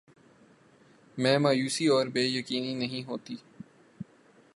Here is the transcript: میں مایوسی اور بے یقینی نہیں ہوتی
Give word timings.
میں 1.17 1.37
مایوسی 1.39 1.87
اور 1.87 2.07
بے 2.07 2.21
یقینی 2.21 2.73
نہیں 2.73 3.07
ہوتی 3.07 3.35